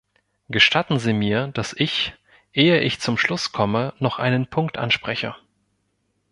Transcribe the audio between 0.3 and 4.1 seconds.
Gestatten Sie mir, dass ich, ehe ich zum Schluss komme,